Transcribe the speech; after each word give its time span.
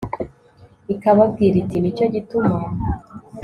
ikababwira 0.93 1.55
iti 1.61 1.77
'ni 1.79 1.91
cyo 1.97 2.05
gituma 2.13 2.55